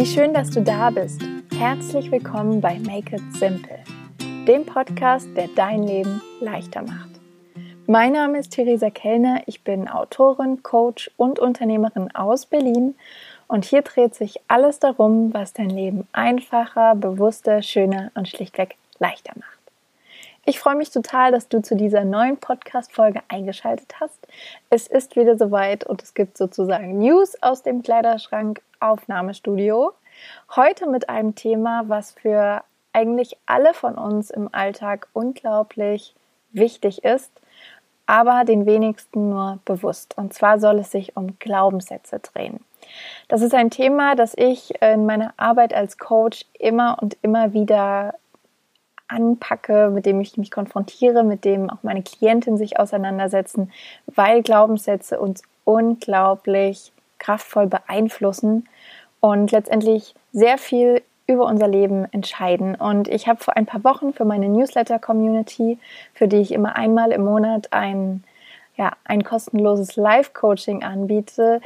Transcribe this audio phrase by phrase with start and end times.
[0.00, 1.20] Wie schön, dass du da bist.
[1.58, 3.80] Herzlich willkommen bei Make It Simple,
[4.48, 7.10] dem Podcast, der dein Leben leichter macht.
[7.86, 12.94] Mein Name ist Theresa Kellner, ich bin Autorin, Coach und Unternehmerin aus Berlin
[13.46, 19.34] und hier dreht sich alles darum, was dein Leben einfacher, bewusster, schöner und schlichtweg leichter
[19.36, 19.58] macht.
[20.46, 24.26] Ich freue mich total, dass du zu dieser neuen Podcast-Folge eingeschaltet hast.
[24.70, 29.92] Es ist wieder soweit und es gibt sozusagen News aus dem Kleiderschrank Aufnahmestudio.
[30.54, 36.14] Heute mit einem Thema, was für eigentlich alle von uns im Alltag unglaublich
[36.52, 37.30] wichtig ist,
[38.06, 40.16] aber den wenigsten nur bewusst.
[40.18, 42.60] Und zwar soll es sich um Glaubenssätze drehen.
[43.28, 48.14] Das ist ein Thema, das ich in meiner Arbeit als Coach immer und immer wieder
[49.06, 53.72] anpacke, mit dem ich mich konfrontiere, mit dem auch meine Klienten sich auseinandersetzen,
[54.06, 58.68] weil Glaubenssätze uns unglaublich kraftvoll beeinflussen
[59.20, 62.74] und letztendlich sehr viel über unser Leben entscheiden.
[62.74, 65.78] Und ich habe vor ein paar Wochen für meine Newsletter-Community,
[66.12, 68.24] für die ich immer einmal im Monat ein,
[68.76, 71.60] ja, ein kostenloses Live-Coaching anbiete,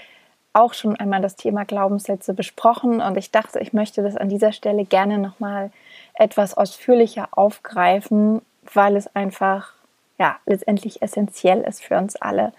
[0.52, 3.00] auch schon einmal das Thema Glaubenssätze besprochen.
[3.00, 5.70] Und ich dachte, ich möchte das an dieser Stelle gerne nochmal
[6.14, 9.72] etwas ausführlicher aufgreifen, weil es einfach
[10.19, 12.52] ja letztendlich essentiell ist für uns alle.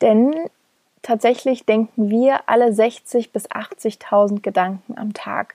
[0.00, 0.34] Denn
[1.08, 5.54] tatsächlich denken wir alle 60 bis 80.000 Gedanken am Tag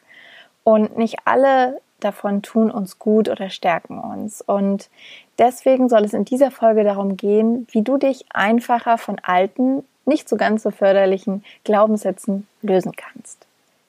[0.64, 4.42] und nicht alle davon tun uns gut oder stärken uns.
[4.42, 4.90] Und
[5.38, 10.28] deswegen soll es in dieser Folge darum gehen, wie du dich einfacher von alten, nicht
[10.28, 13.46] so ganz so förderlichen Glaubenssätzen lösen kannst.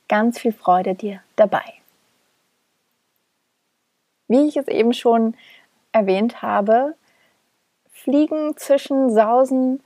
[0.06, 1.64] Ganz viel Freude dir dabei.
[4.28, 5.34] Wie ich es eben schon
[5.92, 6.94] erwähnt habe,
[7.90, 9.80] fliegen zwischen Sausen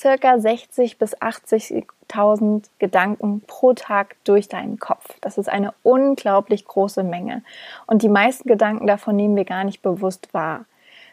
[0.00, 5.14] circa 60 bis 80.000 Gedanken pro Tag durch deinen Kopf.
[5.20, 7.42] Das ist eine unglaublich große Menge.
[7.86, 10.64] Und die meisten Gedanken davon nehmen wir gar nicht bewusst wahr,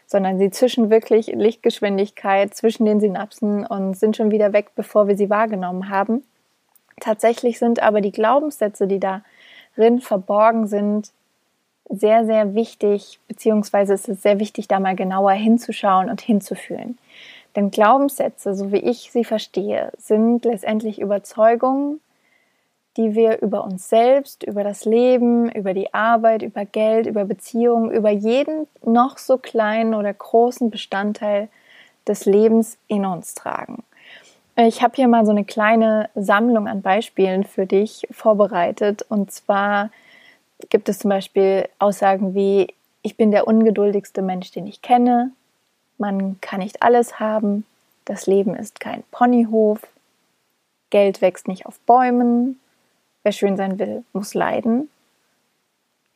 [0.06, 5.16] sondern sie zwischen wirklich Lichtgeschwindigkeit zwischen den Synapsen und sind schon wieder weg, bevor wir
[5.16, 6.24] sie wahrgenommen haben.
[6.98, 11.12] Tatsächlich sind aber die Glaubenssätze, die darin verborgen sind,
[11.90, 16.98] sehr, sehr wichtig, beziehungsweise ist es sehr wichtig, da mal genauer hinzuschauen und hinzufühlen.
[17.58, 22.00] Denn Glaubenssätze, so wie ich sie verstehe, sind letztendlich Überzeugungen,
[22.96, 27.90] die wir über uns selbst, über das Leben, über die Arbeit, über Geld, über Beziehungen,
[27.90, 31.48] über jeden noch so kleinen oder großen Bestandteil
[32.06, 33.82] des Lebens in uns tragen.
[34.54, 39.04] Ich habe hier mal so eine kleine Sammlung an Beispielen für dich vorbereitet.
[39.08, 39.90] Und zwar
[40.70, 42.68] gibt es zum Beispiel Aussagen wie,
[43.02, 45.32] ich bin der ungeduldigste Mensch, den ich kenne,
[45.98, 47.66] man kann nicht alles haben,
[48.04, 49.80] das Leben ist kein Ponyhof,
[50.90, 52.58] Geld wächst nicht auf Bäumen,
[53.22, 54.88] wer schön sein will, muss leiden,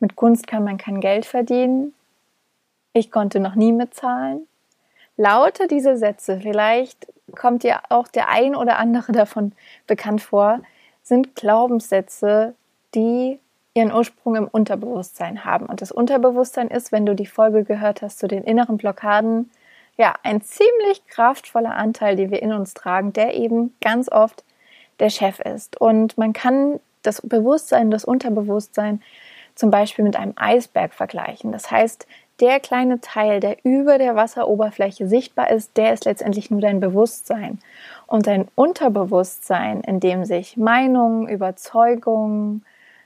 [0.00, 1.94] mit Kunst kann man kein Geld verdienen,
[2.92, 4.46] ich konnte noch nie mitzahlen.
[5.16, 7.06] Lauter diese Sätze, vielleicht
[7.36, 9.52] kommt dir auch der ein oder andere davon
[9.86, 10.60] bekannt vor,
[11.02, 12.54] sind Glaubenssätze,
[12.94, 13.38] die
[13.74, 15.66] ihren Ursprung im Unterbewusstsein haben.
[15.66, 19.50] Und das Unterbewusstsein ist, wenn du die Folge gehört hast zu den inneren Blockaden,
[19.96, 24.44] ja, ein ziemlich kraftvoller Anteil, den wir in uns tragen, der eben ganz oft
[25.00, 25.80] der Chef ist.
[25.80, 29.02] Und man kann das Bewusstsein, das Unterbewusstsein
[29.54, 31.52] zum Beispiel mit einem Eisberg vergleichen.
[31.52, 32.06] Das heißt,
[32.40, 37.58] der kleine Teil, der über der Wasseroberfläche sichtbar ist, der ist letztendlich nur dein Bewusstsein.
[38.06, 42.64] Und dein Unterbewusstsein, in dem sich Meinungen, Überzeugungen,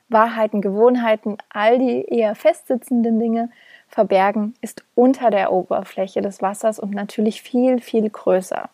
[0.08, 3.50] Wahrheiten, Gewohnheiten, all die eher festsitzenden Dinge
[3.97, 8.69] verbergen, ist unter der Oberfläche des Wassers und natürlich viel, viel größer.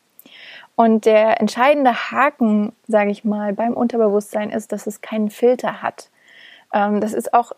[0.75, 6.10] Und der entscheidende Haken, sage ich mal, beim Unterbewusstsein ist, dass es keinen Filter hat.
[6.75, 7.53] Ähm, das ist auch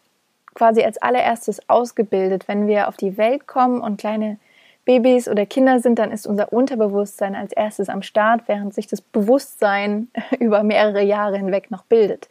[0.52, 2.48] quasi als allererstes ausgebildet.
[2.48, 4.36] Wenn wir auf die Welt kommen und kleine
[4.84, 9.00] Babys oder Kinder sind, dann ist unser Unterbewusstsein als erstes am Start, während sich das
[9.00, 10.08] Bewusstsein
[10.38, 12.28] über mehrere Jahre hinweg noch bildet.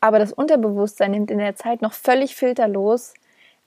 [0.00, 3.14] Aber das Unterbewusstsein nimmt in der Zeit noch völlig filterlos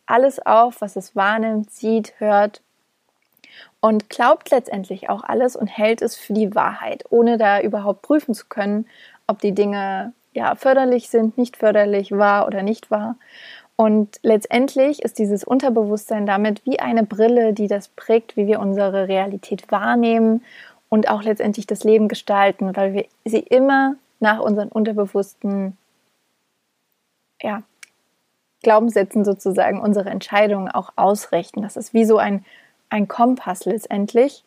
[0.10, 2.62] alles auf, was es wahrnimmt, sieht, hört
[3.80, 8.34] und glaubt letztendlich auch alles und hält es für die Wahrheit, ohne da überhaupt prüfen
[8.34, 8.86] zu können,
[9.28, 13.16] ob die Dinge ja förderlich sind, nicht förderlich, wahr oder nicht wahr.
[13.76, 19.08] Und letztendlich ist dieses Unterbewusstsein damit wie eine Brille, die das prägt, wie wir unsere
[19.08, 20.44] Realität wahrnehmen
[20.90, 25.78] und auch letztendlich das Leben gestalten, weil wir sie immer nach unseren unterbewussten
[27.42, 27.64] ja,
[28.62, 31.62] Glaubenssätzen sozusagen unsere Entscheidungen auch ausrichten.
[31.62, 32.46] Das ist wie so ein,
[32.90, 34.44] ein Kompass letztendlich.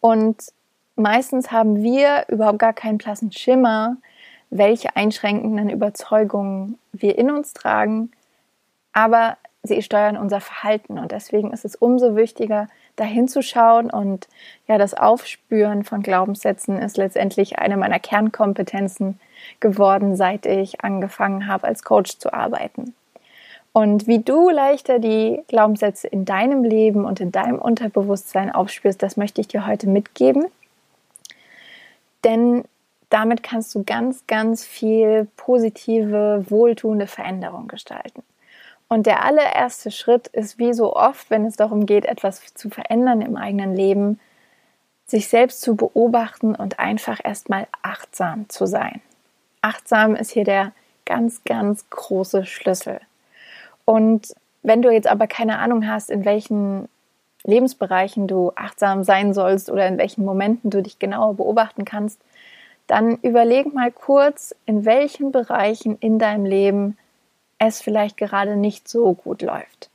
[0.00, 0.36] Und
[0.96, 3.96] meistens haben wir überhaupt gar keinen blassen Schimmer,
[4.50, 8.10] welche einschränkenden Überzeugungen wir in uns tragen,
[8.92, 14.28] aber sie steuern unser Verhalten und deswegen ist es umso wichtiger, dahin zu schauen und
[14.66, 19.20] ja, das Aufspüren von Glaubenssätzen ist letztendlich eine meiner Kernkompetenzen
[19.60, 22.94] geworden, seit ich angefangen habe, als Coach zu arbeiten.
[23.72, 29.16] Und wie du leichter die Glaubenssätze in deinem Leben und in deinem Unterbewusstsein aufspürst, das
[29.16, 30.46] möchte ich dir heute mitgeben.
[32.24, 32.64] Denn
[33.10, 38.22] damit kannst du ganz, ganz viel positive, wohltuende Veränderung gestalten.
[38.88, 43.20] Und der allererste Schritt ist wie so oft, wenn es darum geht, etwas zu verändern
[43.20, 44.18] im eigenen Leben,
[45.06, 49.00] sich selbst zu beobachten und einfach erstmal achtsam zu sein.
[49.60, 50.72] Achtsam ist hier der
[51.04, 53.00] ganz, ganz große Schlüssel.
[53.84, 56.88] Und wenn du jetzt aber keine Ahnung hast, in welchen
[57.44, 62.20] Lebensbereichen du achtsam sein sollst oder in welchen Momenten du dich genauer beobachten kannst,
[62.86, 66.98] dann überleg mal kurz, in welchen Bereichen in deinem Leben
[67.58, 69.90] es vielleicht gerade nicht so gut läuft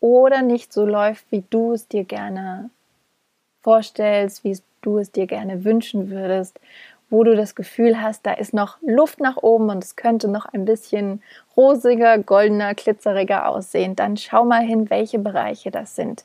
[0.00, 2.70] oder nicht so läuft, wie du es dir gerne
[3.62, 6.58] vorstellst, wie du es dir gerne wünschen würdest,
[7.10, 10.46] wo du das Gefühl hast, da ist noch Luft nach oben und es könnte noch
[10.46, 11.22] ein bisschen
[11.56, 16.24] rosiger, goldener, glitzeriger aussehen, dann schau mal hin, welche Bereiche das sind.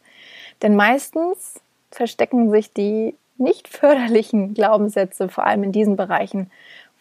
[0.62, 1.60] Denn meistens
[1.92, 6.52] verstecken sich die nicht förderlichen Glaubenssätze, vor allem in diesen Bereichen,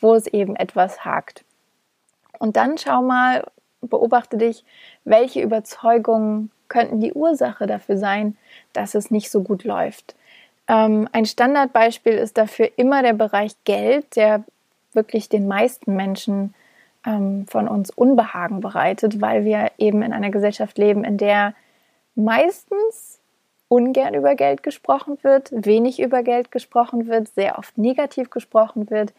[0.01, 1.45] wo es eben etwas hakt.
[2.39, 3.45] Und dann schau mal,
[3.81, 4.65] beobachte dich,
[5.05, 8.37] welche Überzeugungen könnten die Ursache dafür sein,
[8.73, 10.17] dass es nicht so gut läuft.
[10.69, 14.45] Ähm, ein Standardbeispiel ist dafür immer der Bereich Geld, der
[14.93, 16.55] wirklich den meisten Menschen
[17.05, 21.55] ähm, von uns Unbehagen bereitet, weil wir eben in einer Gesellschaft leben, in der
[22.15, 23.21] meistens
[23.69, 29.13] ungern über Geld gesprochen wird, wenig über Geld gesprochen wird, sehr oft negativ gesprochen wird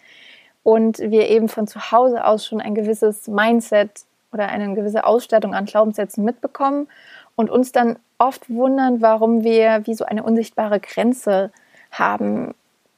[0.64, 5.54] und wir eben von zu Hause aus schon ein gewisses Mindset oder eine gewisse Ausstattung
[5.54, 6.88] an Glaubenssätzen mitbekommen
[7.36, 11.52] und uns dann oft wundern, warum wir wie so eine unsichtbare Grenze
[11.92, 12.54] haben,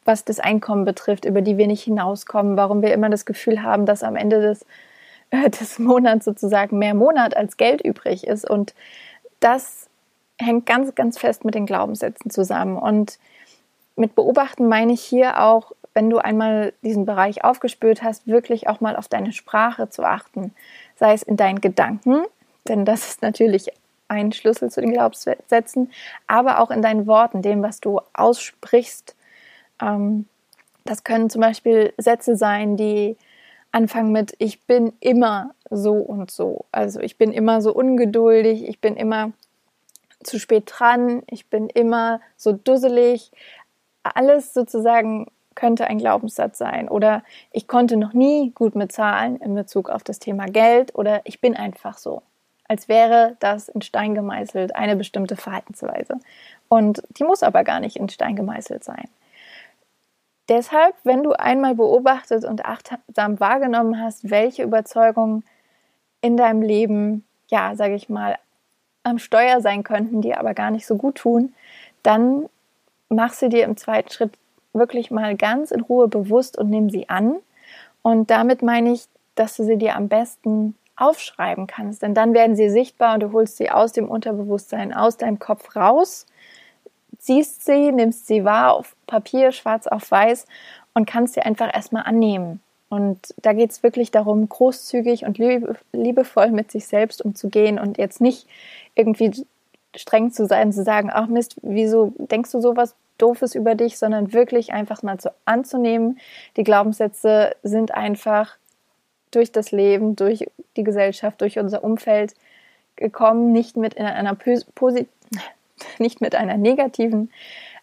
[0.06, 3.86] was das Einkommen betrifft, über die wir nicht hinauskommen, warum wir immer das Gefühl haben,
[3.86, 4.66] dass am Ende des,
[5.32, 8.50] äh, des Monats sozusagen mehr Monat als Geld übrig ist.
[8.50, 8.74] Und
[9.40, 9.90] das
[10.40, 12.78] hängt ganz, ganz fest mit den Glaubenssätzen zusammen.
[12.78, 13.20] Und
[13.96, 18.82] mit Beobachten meine ich hier auch, wenn du einmal diesen Bereich aufgespürt hast, wirklich auch
[18.82, 20.54] mal auf deine Sprache zu achten
[20.98, 22.24] sei es in deinen Gedanken,
[22.68, 23.72] denn das ist natürlich
[24.08, 25.92] ein Schlüssel zu den Glaubenssätzen,
[26.28, 29.16] aber auch in deinen Worten, dem, was du aussprichst.
[29.82, 30.26] Ähm,
[30.86, 33.18] das können zum Beispiel Sätze sein, die
[33.72, 36.66] anfangen mit Ich bin immer so und so.
[36.72, 39.34] Also ich bin immer so ungeduldig, ich bin immer
[40.24, 43.32] zu spät dran, ich bin immer so dusselig.
[44.04, 46.88] Alles sozusagen könnte ein Glaubenssatz sein.
[46.88, 51.22] Oder ich konnte noch nie gut mit Zahlen in Bezug auf das Thema Geld oder
[51.26, 52.22] ich bin einfach so.
[52.68, 56.20] Als wäre das in Stein gemeißelt, eine bestimmte Verhaltensweise.
[56.68, 59.08] Und die muss aber gar nicht in Stein gemeißelt sein.
[60.50, 65.44] Deshalb, wenn du einmal beobachtet und achtsam wahrgenommen hast, welche Überzeugungen
[66.22, 68.38] in deinem Leben, ja, sage ich mal,
[69.04, 71.54] am Steuer sein könnten, die aber gar nicht so gut tun,
[72.04, 72.50] dann
[73.10, 74.34] mach sie dir im zweiten Schritt
[74.74, 77.38] wirklich mal ganz in Ruhe bewusst und nimm sie an.
[78.02, 79.06] Und damit meine ich,
[79.36, 83.32] dass du sie dir am besten aufschreiben kannst, denn dann werden sie sichtbar und du
[83.32, 86.26] holst sie aus dem Unterbewusstsein, aus deinem Kopf raus,
[87.20, 90.46] siehst sie, nimmst sie wahr auf Papier, schwarz auf weiß
[90.94, 92.62] und kannst sie einfach erstmal annehmen.
[92.90, 95.38] Und da geht es wirklich darum, großzügig und
[95.92, 98.48] liebevoll mit sich selbst umzugehen und jetzt nicht
[98.96, 99.46] irgendwie
[99.96, 102.96] streng zu sein, zu sagen, ach Mist, wieso denkst du sowas?
[103.18, 106.20] Doofes über dich, sondern wirklich einfach mal so anzunehmen.
[106.56, 108.58] Die Glaubenssätze sind einfach
[109.32, 112.34] durch das Leben, durch die Gesellschaft, durch unser Umfeld
[112.96, 115.08] gekommen, nicht mit einer Posit
[116.00, 117.32] nicht mit einer negativen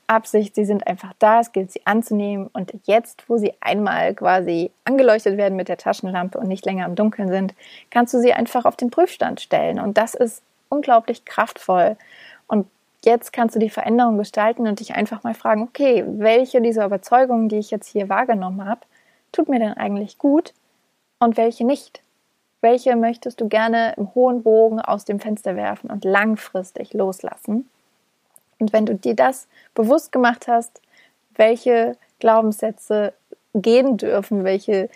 [0.06, 0.54] Absicht.
[0.54, 5.36] Sie sind einfach da, es gilt sie anzunehmen und jetzt, wo sie einmal quasi angeleuchtet
[5.36, 7.54] werden mit der Taschenlampe und nicht länger im Dunkeln sind,
[7.90, 11.96] kannst du sie einfach auf den Prüfstand stellen und das ist unglaublich kraftvoll.
[12.46, 12.66] Und
[13.04, 17.48] jetzt kannst du die Veränderung gestalten und dich einfach mal fragen, okay, welche dieser Überzeugungen,
[17.48, 18.80] die ich jetzt hier wahrgenommen habe,
[19.32, 20.52] tut mir denn eigentlich gut
[21.18, 22.02] und welche nicht?
[22.60, 27.68] Welche möchtest du gerne im hohen Bogen aus dem Fenster werfen und langfristig loslassen?
[28.58, 30.80] Und wenn du dir das bewusst gemacht hast,
[31.34, 33.12] welche Glaubenssätze
[33.54, 34.88] gehen dürfen, welche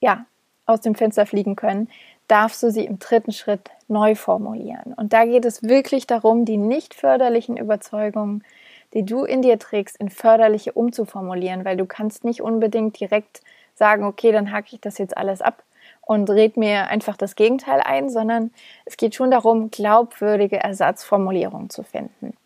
[0.00, 0.26] ja
[0.66, 1.88] aus dem Fenster fliegen können,
[2.28, 4.94] darfst du sie im dritten Schritt neu formulieren.
[4.94, 8.44] Und da geht es wirklich darum, die nicht förderlichen Überzeugungen,
[8.94, 13.40] die du in dir trägst, in förderliche umzuformulieren, weil du kannst nicht unbedingt direkt
[13.80, 15.64] sagen, okay, dann hake ich das jetzt alles ab
[16.02, 18.50] und red mir einfach das Gegenteil ein, sondern
[18.84, 22.36] es geht schon darum, glaubwürdige Ersatzformulierungen zu finden.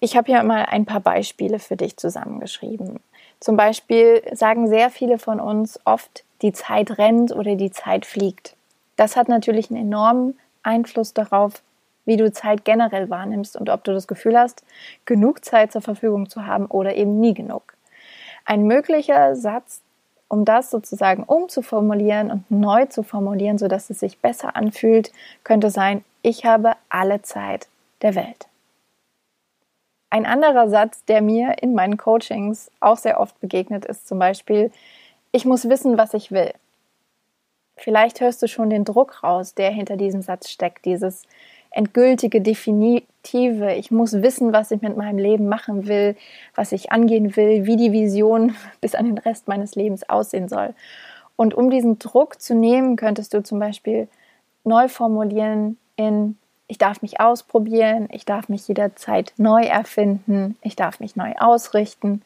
[0.00, 2.98] Ich habe hier mal ein paar Beispiele für dich zusammengeschrieben.
[3.38, 8.56] Zum Beispiel sagen sehr viele von uns oft, die Zeit rennt oder die Zeit fliegt.
[8.96, 11.62] Das hat natürlich einen enormen Einfluss darauf,
[12.06, 14.64] wie du Zeit generell wahrnimmst und ob du das Gefühl hast,
[15.04, 17.74] genug Zeit zur Verfügung zu haben oder eben nie genug.
[18.44, 19.80] Ein möglicher Satz,
[20.28, 25.12] um das sozusagen umzuformulieren und neu zu formulieren, sodass es sich besser anfühlt,
[25.44, 27.68] könnte sein, ich habe alle Zeit
[28.02, 28.48] der Welt.
[30.10, 34.70] Ein anderer Satz, der mir in meinen Coachings auch sehr oft begegnet, ist zum Beispiel,
[35.32, 36.52] ich muss wissen, was ich will.
[37.76, 41.24] Vielleicht hörst du schon den Druck raus, der hinter diesem Satz steckt, dieses
[41.76, 46.16] endgültige, definitive, ich muss wissen, was ich mit meinem Leben machen will,
[46.54, 50.74] was ich angehen will, wie die Vision bis an den Rest meines Lebens aussehen soll.
[51.36, 54.08] Und um diesen Druck zu nehmen, könntest du zum Beispiel
[54.64, 56.36] neu formulieren in
[56.68, 62.22] ich darf mich ausprobieren, ich darf mich jederzeit neu erfinden, ich darf mich neu ausrichten.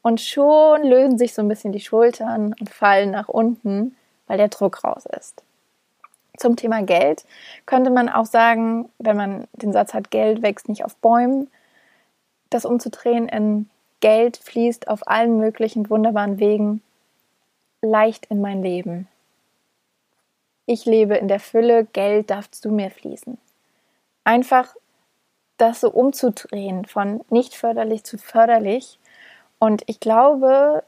[0.00, 3.94] Und schon lösen sich so ein bisschen die Schultern und fallen nach unten,
[4.26, 5.42] weil der Druck raus ist.
[6.38, 7.24] Zum Thema Geld
[7.66, 11.50] könnte man auch sagen, wenn man den Satz hat, Geld wächst nicht auf Bäumen,
[12.48, 13.68] das umzudrehen in
[14.00, 16.82] Geld fließt auf allen möglichen wunderbaren Wegen
[17.82, 19.08] leicht in mein Leben.
[20.66, 23.38] Ich lebe in der Fülle, Geld darf zu mir fließen.
[24.24, 24.74] Einfach
[25.56, 28.98] das so umzudrehen von nicht förderlich zu förderlich.
[29.58, 30.84] Und ich glaube,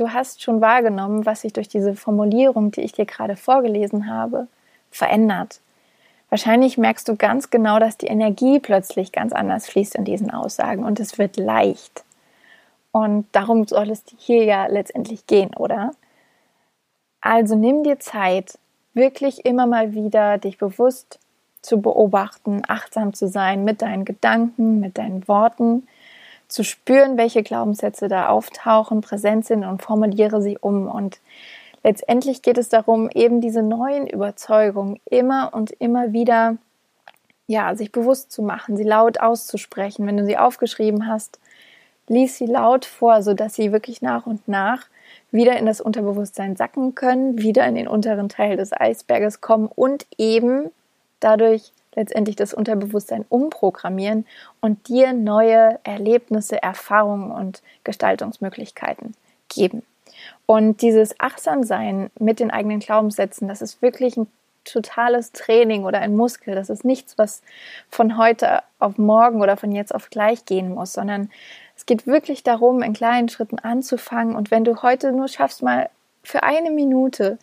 [0.00, 4.46] du hast schon wahrgenommen, was sich durch diese Formulierung, die ich dir gerade vorgelesen habe,
[4.90, 5.60] verändert.
[6.30, 10.84] Wahrscheinlich merkst du ganz genau, dass die Energie plötzlich ganz anders fließt in diesen Aussagen
[10.84, 12.04] und es wird leicht.
[12.92, 15.92] Und darum soll es hier ja letztendlich gehen, oder?
[17.20, 18.58] Also nimm dir Zeit,
[18.94, 21.18] wirklich immer mal wieder dich bewusst
[21.62, 25.86] zu beobachten, achtsam zu sein mit deinen Gedanken, mit deinen Worten,
[26.50, 30.88] zu spüren, welche Glaubenssätze da auftauchen, präsent sind und formuliere sie um.
[30.88, 31.20] Und
[31.82, 36.56] letztendlich geht es darum, eben diese neuen Überzeugungen immer und immer wieder,
[37.46, 40.06] ja, sich bewusst zu machen, sie laut auszusprechen.
[40.06, 41.38] Wenn du sie aufgeschrieben hast,
[42.08, 44.86] lies sie laut vor, sodass sie wirklich nach und nach
[45.30, 50.06] wieder in das Unterbewusstsein sacken können, wieder in den unteren Teil des Eisberges kommen und
[50.18, 50.70] eben
[51.20, 54.26] dadurch letztendlich das Unterbewusstsein umprogrammieren
[54.60, 59.14] und dir neue Erlebnisse, Erfahrungen und Gestaltungsmöglichkeiten
[59.48, 59.82] geben.
[60.46, 64.26] Und dieses Achtsamsein mit den eigenen Glaubenssätzen, das ist wirklich ein
[64.64, 66.54] totales Training oder ein Muskel.
[66.54, 67.42] Das ist nichts, was
[67.88, 71.30] von heute auf morgen oder von jetzt auf gleich gehen muss, sondern
[71.76, 74.36] es geht wirklich darum, in kleinen Schritten anzufangen.
[74.36, 75.88] Und wenn du heute nur schaffst, mal
[76.22, 77.38] für eine Minute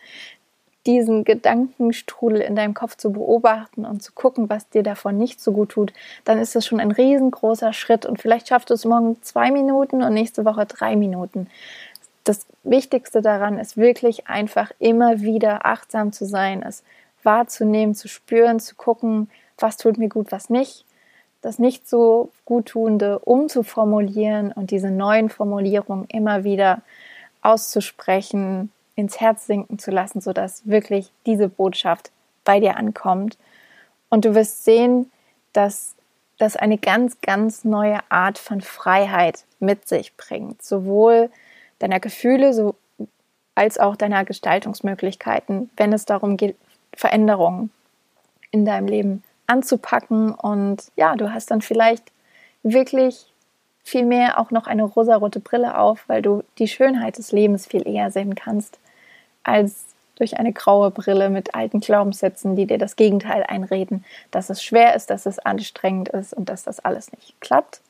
[0.88, 5.52] diesen Gedankenstrudel in deinem Kopf zu beobachten und zu gucken, was dir davon nicht so
[5.52, 5.92] gut tut,
[6.24, 8.06] dann ist das schon ein riesengroßer Schritt.
[8.06, 11.48] Und vielleicht schaffst du es morgen zwei Minuten und nächste Woche drei Minuten.
[12.24, 16.82] Das Wichtigste daran ist wirklich einfach immer wieder achtsam zu sein, es
[17.22, 19.28] wahrzunehmen, zu spüren, zu gucken,
[19.58, 20.86] was tut mir gut, was nicht.
[21.42, 26.80] Das nicht so guttunende umzuformulieren und diese neuen Formulierungen immer wieder
[27.42, 32.10] auszusprechen, ins Herz sinken zu lassen, sodass wirklich diese Botschaft
[32.42, 33.38] bei dir ankommt.
[34.08, 35.12] Und du wirst sehen,
[35.52, 35.94] dass
[36.36, 40.62] das eine ganz, ganz neue Art von Freiheit mit sich bringt.
[40.62, 41.30] Sowohl
[41.78, 42.74] deiner Gefühle so,
[43.54, 46.56] als auch deiner Gestaltungsmöglichkeiten, wenn es darum geht,
[46.92, 47.70] Veränderungen
[48.50, 50.32] in deinem Leben anzupacken.
[50.32, 52.10] Und ja, du hast dann vielleicht
[52.64, 53.32] wirklich
[53.84, 57.86] viel mehr auch noch eine rosarote Brille auf, weil du die Schönheit des Lebens viel
[57.86, 58.80] eher sehen kannst
[59.48, 59.86] als
[60.16, 64.94] durch eine graue Brille mit alten Glaubenssätzen, die dir das Gegenteil einreden, dass es schwer
[64.94, 67.80] ist, dass es anstrengend ist und dass das alles nicht klappt,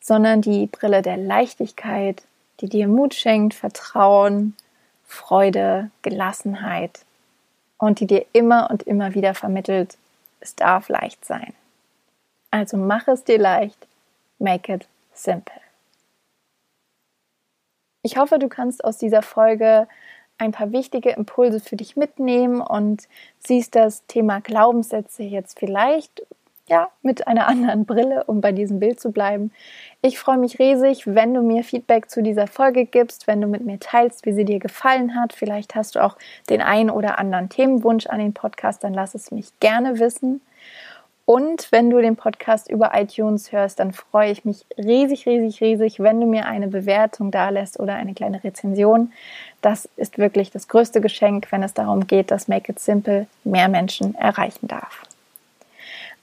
[0.00, 2.22] sondern die Brille der Leichtigkeit,
[2.60, 4.54] die dir Mut schenkt, Vertrauen,
[5.06, 7.00] Freude, Gelassenheit
[7.78, 9.96] und die dir immer und immer wieder vermittelt,
[10.40, 11.54] es darf leicht sein.
[12.50, 13.86] Also mach es dir leicht,
[14.38, 15.60] make it simple.
[18.02, 19.88] Ich hoffe, du kannst aus dieser Folge
[20.38, 26.22] ein paar wichtige Impulse für dich mitnehmen und siehst das Thema Glaubenssätze jetzt vielleicht
[26.66, 29.52] ja, mit einer anderen Brille, um bei diesem Bild zu bleiben.
[30.02, 33.64] Ich freue mich riesig, wenn du mir Feedback zu dieser Folge gibst, wenn du mit
[33.64, 35.32] mir teilst, wie sie dir gefallen hat.
[35.32, 36.16] Vielleicht hast du auch
[36.48, 40.40] den einen oder anderen Themenwunsch an den Podcast, dann lass es mich gerne wissen.
[41.26, 46.00] Und wenn du den Podcast über iTunes hörst, dann freue ich mich riesig, riesig, riesig,
[46.00, 49.12] wenn du mir eine Bewertung da lässt oder eine kleine Rezension.
[49.62, 53.68] Das ist wirklich das größte Geschenk, wenn es darum geht, dass Make It Simple mehr
[53.68, 55.02] Menschen erreichen darf.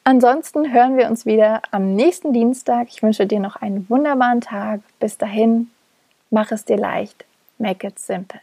[0.03, 2.87] Ansonsten hören wir uns wieder am nächsten Dienstag.
[2.89, 4.81] Ich wünsche dir noch einen wunderbaren Tag.
[4.99, 5.69] Bis dahin,
[6.29, 7.25] mach es dir leicht.
[7.57, 8.39] Make it simple.